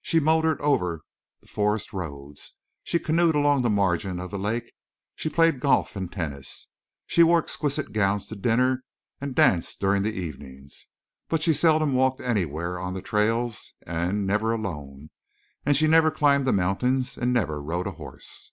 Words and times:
She 0.00 0.20
motored 0.20 0.58
over 0.62 1.02
the 1.42 1.46
forest 1.46 1.92
roads, 1.92 2.56
she 2.82 2.98
canoed 2.98 3.34
along 3.34 3.60
the 3.60 3.68
margin 3.68 4.18
of 4.18 4.30
the 4.30 4.38
lake, 4.38 4.72
she 5.14 5.28
played 5.28 5.60
golf 5.60 5.94
and 5.96 6.10
tennis. 6.10 6.68
She 7.06 7.22
wore 7.22 7.40
exquisite 7.42 7.92
gowns 7.92 8.26
to 8.28 8.36
dinner 8.36 8.84
and 9.20 9.34
danced 9.34 9.78
during 9.78 10.02
the 10.02 10.14
evenings. 10.18 10.86
But 11.28 11.42
she 11.42 11.52
seldom 11.52 11.92
walked 11.92 12.22
anywhere 12.22 12.80
on 12.80 12.94
the 12.94 13.02
trails 13.02 13.74
and, 13.86 14.26
never 14.26 14.50
alone, 14.50 15.10
and 15.66 15.76
she 15.76 15.86
never 15.86 16.10
climbed 16.10 16.46
the 16.46 16.54
mountains 16.54 17.18
and 17.18 17.34
never 17.34 17.60
rode 17.60 17.86
a 17.86 17.90
horse. 17.92 18.52